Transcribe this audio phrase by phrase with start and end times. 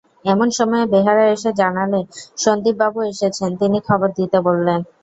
[0.25, 2.01] এমন সময়ে বেহারা এসে জানালে,
[2.37, 4.79] সন্দীপবাবু এসেছেন, তিনি খবর দিতে বললেন।